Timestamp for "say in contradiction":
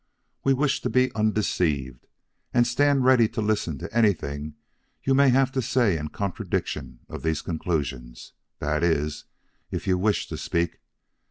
5.61-7.01